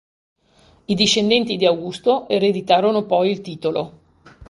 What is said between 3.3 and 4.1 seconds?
titolo.